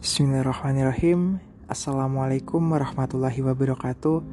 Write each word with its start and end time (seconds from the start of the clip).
Bismillahirrahmanirrahim. 0.00 1.44
Assalamualaikum 1.68 2.72
warahmatullahi 2.72 3.44
wabarakatuh. 3.44 4.24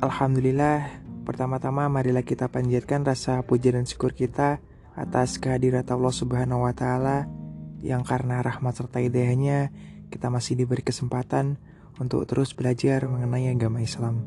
Alhamdulillah 0.00 0.88
Pertama-tama 1.28 1.84
marilah 1.92 2.24
kita 2.24 2.48
panjatkan 2.48 3.04
rasa 3.04 3.44
puji 3.44 3.76
dan 3.76 3.84
syukur 3.84 4.16
kita 4.16 4.56
Atas 4.96 5.36
kehadirat 5.36 5.92
Allah 5.92 6.08
subhanahu 6.08 6.64
wa 6.64 6.72
ta'ala 6.72 7.28
Yang 7.84 8.08
karena 8.08 8.40
rahmat 8.40 8.72
serta 8.72 9.04
hidayahnya 9.04 9.68
Kita 10.08 10.32
masih 10.32 10.56
diberi 10.56 10.80
kesempatan 10.80 11.60
Untuk 12.00 12.24
terus 12.24 12.56
belajar 12.56 13.04
mengenai 13.04 13.52
agama 13.52 13.84
Islam. 13.84 14.24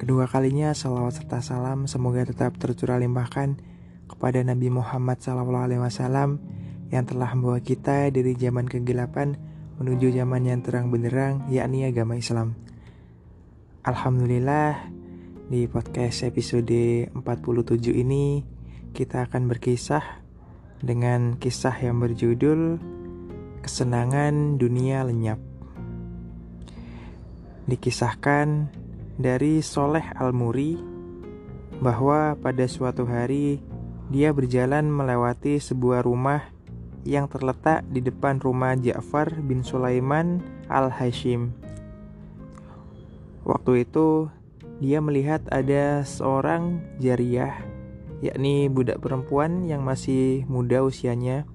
Kedua 0.00 0.24
kalinya 0.24 0.72
salawat 0.72 1.20
serta 1.20 1.44
salam 1.44 1.84
Semoga 1.84 2.24
tetap 2.24 2.56
tercurah 2.56 2.96
limpahkan 2.96 3.60
Kepada 4.08 4.40
Nabi 4.48 4.72
Muhammad 4.72 5.20
SAW 5.20 6.40
Yang 6.88 7.04
telah 7.04 7.36
membawa 7.36 7.60
kita 7.60 8.08
dari 8.08 8.32
zaman 8.32 8.64
kegelapan 8.64 9.59
menuju 9.80 10.12
zaman 10.12 10.44
yang 10.44 10.60
terang 10.60 10.92
benderang 10.92 11.48
yakni 11.48 11.88
agama 11.88 12.12
Islam. 12.12 12.52
Alhamdulillah 13.80 14.92
di 15.48 15.64
podcast 15.64 16.28
episode 16.28 17.08
47 17.08 17.88
ini 17.88 18.44
kita 18.92 19.24
akan 19.24 19.48
berkisah 19.48 20.20
dengan 20.84 21.40
kisah 21.40 21.72
yang 21.80 21.96
berjudul 21.96 22.76
Kesenangan 23.64 24.60
Dunia 24.60 25.00
Lenyap. 25.00 25.40
Dikisahkan 27.64 28.68
dari 29.16 29.64
Soleh 29.64 30.04
Al-Muri 30.12 30.76
bahwa 31.80 32.36
pada 32.36 32.68
suatu 32.68 33.08
hari 33.08 33.64
dia 34.12 34.28
berjalan 34.36 34.92
melewati 34.92 35.56
sebuah 35.56 36.04
rumah 36.04 36.52
yang 37.04 37.28
terletak 37.28 37.86
di 37.88 38.04
depan 38.04 38.40
rumah 38.40 38.76
Ja'far 38.76 39.32
bin 39.40 39.64
Sulaiman 39.64 40.44
al-Hashim. 40.68 41.52
Waktu 43.44 43.88
itu, 43.88 44.28
dia 44.80 45.00
melihat 45.00 45.44
ada 45.48 46.04
seorang 46.04 46.80
jariah, 47.00 47.56
yakni 48.20 48.68
budak 48.68 49.00
perempuan 49.00 49.64
yang 49.64 49.80
masih 49.80 50.44
muda 50.48 50.84
usianya, 50.84 51.48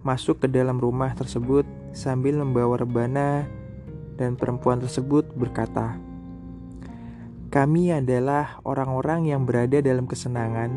masuk 0.00 0.44
ke 0.44 0.48
dalam 0.48 0.80
rumah 0.80 1.12
tersebut 1.12 1.68
sambil 1.92 2.40
membawa 2.40 2.80
rebana 2.80 3.44
dan 4.16 4.34
perempuan 4.40 4.80
tersebut 4.80 5.30
berkata, 5.36 6.00
"Kami 7.52 7.92
adalah 7.92 8.60
orang-orang 8.64 9.28
yang 9.28 9.44
berada 9.44 9.84
dalam 9.84 10.08
kesenangan 10.08 10.72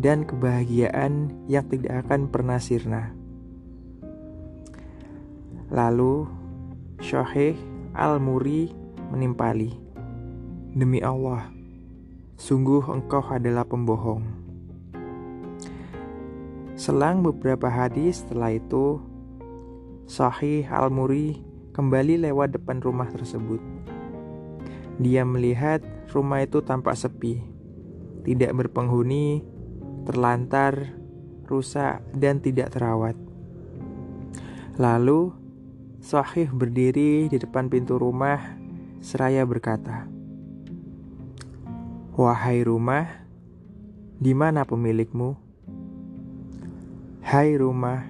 dan 0.00 0.24
kebahagiaan 0.24 1.44
yang 1.44 1.64
tidak 1.68 2.08
akan 2.08 2.28
pernah 2.32 2.56
sirna." 2.56 3.19
Lalu 5.70 6.26
Syahih 6.98 7.54
Al-Muri 7.94 8.74
menimpali, 9.14 9.70
Demi 10.74 10.98
Allah, 10.98 11.46
sungguh 12.34 12.82
engkau 12.90 13.22
adalah 13.30 13.62
pembohong. 13.62 14.26
Selang 16.74 17.22
beberapa 17.22 17.70
hari 17.70 18.10
setelah 18.10 18.50
itu, 18.50 18.98
Sahih 20.10 20.66
Al-Muri 20.66 21.38
kembali 21.70 22.18
lewat 22.26 22.58
depan 22.58 22.82
rumah 22.82 23.06
tersebut. 23.06 23.62
Dia 24.98 25.22
melihat 25.22 25.86
rumah 26.10 26.42
itu 26.42 26.66
tampak 26.66 26.98
sepi, 26.98 27.46
tidak 28.26 28.58
berpenghuni, 28.58 29.46
terlantar, 30.02 30.98
rusak, 31.46 32.02
dan 32.18 32.42
tidak 32.42 32.74
terawat. 32.74 33.14
Lalu 34.74 35.39
Sahih 36.00 36.48
berdiri 36.48 37.28
di 37.28 37.36
depan 37.36 37.68
pintu 37.68 38.00
rumah 38.00 38.40
seraya 39.04 39.44
berkata, 39.44 40.08
"Wahai 42.16 42.64
rumah, 42.64 43.04
di 44.16 44.32
mana 44.32 44.64
pemilikmu? 44.64 45.36
Hai 47.20 47.52
rumah, 47.52 48.08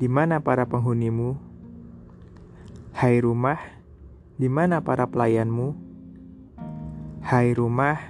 di 0.00 0.08
mana 0.08 0.40
para 0.40 0.64
penghunimu? 0.64 1.36
Hai 2.96 3.20
rumah, 3.20 3.60
di 4.40 4.48
mana 4.48 4.80
para 4.80 5.04
pelayanmu? 5.04 5.76
Hai 7.20 7.52
rumah, 7.52 8.00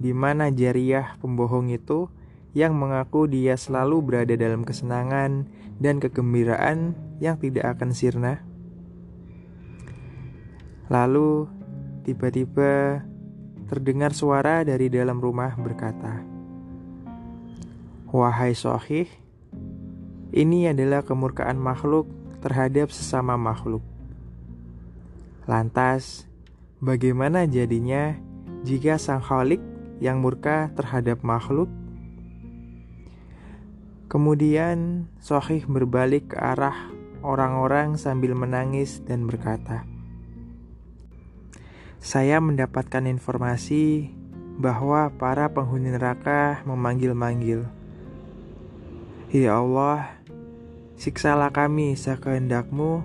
di 0.00 0.16
mana 0.16 0.48
jariah 0.48 1.20
pembohong 1.20 1.68
itu 1.68 2.08
yang 2.56 2.72
mengaku 2.72 3.28
dia 3.28 3.52
selalu 3.52 4.00
berada 4.00 4.32
dalam 4.32 4.64
kesenangan 4.64 5.44
dan 5.76 6.00
kegembiraan 6.00 6.96
yang 7.20 7.36
tidak 7.36 7.76
akan 7.76 7.92
sirna. 7.92 8.40
Lalu 10.88 11.52
tiba-tiba 12.08 13.04
terdengar 13.68 14.16
suara 14.16 14.64
dari 14.64 14.88
dalam 14.88 15.20
rumah 15.20 15.52
berkata, 15.60 16.24
"Wahai 18.08 18.56
Sohih, 18.56 19.04
ini 20.32 20.72
adalah 20.72 21.04
kemurkaan 21.04 21.60
makhluk 21.60 22.08
terhadap 22.40 22.88
sesama 22.88 23.36
makhluk. 23.36 23.84
Lantas, 25.44 26.24
bagaimana 26.80 27.44
jadinya 27.44 28.16
jika 28.64 28.96
sang 28.96 29.20
Khalik 29.20 29.60
yang 30.00 30.24
murka 30.24 30.72
terhadap 30.72 31.20
makhluk?" 31.20 31.68
Kemudian 34.06 35.10
Sohih 35.18 35.66
berbalik 35.66 36.30
ke 36.30 36.38
arah 36.38 36.94
orang-orang 37.26 37.98
sambil 37.98 38.38
menangis 38.38 39.02
dan 39.02 39.26
berkata, 39.26 39.82
"Saya 41.98 42.38
mendapatkan 42.38 43.02
informasi 43.02 44.14
bahwa 44.62 45.10
para 45.18 45.50
penghuni 45.50 45.90
neraka 45.90 46.62
memanggil-manggil, 46.70 47.66
'Ya 49.34 49.58
Allah, 49.58 50.22
siksalah 50.94 51.50
kami 51.50 51.98
sekehendakmu 51.98 53.02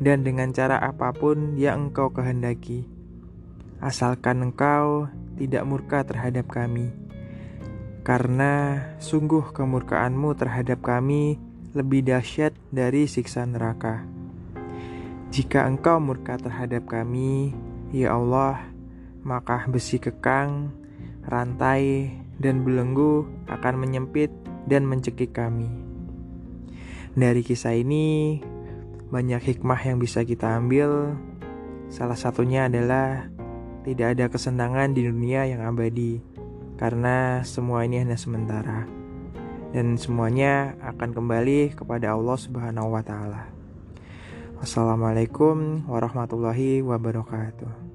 dan 0.00 0.24
dengan 0.24 0.56
cara 0.56 0.80
apa 0.80 1.12
pun 1.12 1.60
yang 1.60 1.92
engkau 1.92 2.08
kehendaki, 2.08 2.88
asalkan 3.84 4.48
engkau 4.48 5.12
tidak 5.36 5.68
murka 5.68 6.08
terhadap 6.08 6.48
kami.' 6.48 7.07
Karena 8.08 8.80
sungguh 9.04 9.52
kemurkaanmu 9.52 10.32
terhadap 10.32 10.80
kami 10.80 11.36
lebih 11.76 12.08
dahsyat 12.08 12.56
dari 12.72 13.04
siksa 13.04 13.44
neraka. 13.44 14.00
Jika 15.28 15.68
engkau 15.68 16.00
murka 16.00 16.40
terhadap 16.40 16.88
kami, 16.88 17.52
ya 17.92 18.16
Allah, 18.16 18.64
maka 19.20 19.68
besi 19.68 20.00
kekang, 20.00 20.72
rantai, 21.28 22.16
dan 22.40 22.64
belenggu 22.64 23.28
akan 23.44 23.76
menyempit 23.76 24.32
dan 24.64 24.88
mencekik 24.88 25.36
kami. 25.36 25.68
Dari 27.12 27.44
kisah 27.44 27.76
ini, 27.76 28.40
banyak 29.12 29.52
hikmah 29.52 29.84
yang 29.84 30.00
bisa 30.00 30.24
kita 30.24 30.56
ambil. 30.56 31.12
Salah 31.92 32.16
satunya 32.16 32.72
adalah 32.72 33.28
tidak 33.84 34.16
ada 34.16 34.32
kesenangan 34.32 34.96
di 34.96 35.04
dunia 35.04 35.44
yang 35.44 35.60
abadi, 35.60 36.37
karena 36.78 37.42
semua 37.42 37.82
ini 37.82 38.00
hanya 38.00 38.14
sementara 38.14 38.86
dan 39.74 39.98
semuanya 40.00 40.78
akan 40.80 41.12
kembali 41.12 41.76
kepada 41.76 42.14
Allah 42.16 42.38
Subhanahu 42.38 42.94
wa 42.94 43.02
taala. 43.04 43.50
Wassalamualaikum 44.58 45.84
warahmatullahi 45.86 46.80
wabarakatuh. 46.80 47.87